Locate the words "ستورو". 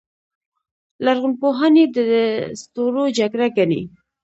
2.61-3.03